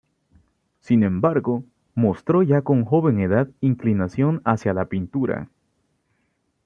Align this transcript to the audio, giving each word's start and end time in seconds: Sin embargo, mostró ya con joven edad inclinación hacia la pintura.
Sin 0.79 1.03
embargo, 1.03 1.63
mostró 1.93 2.41
ya 2.41 2.63
con 2.63 2.85
joven 2.85 3.19
edad 3.19 3.49
inclinación 3.61 4.41
hacia 4.45 4.73
la 4.73 4.85
pintura. 4.85 5.47